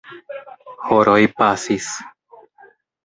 [0.87, 1.91] Horoj pasis.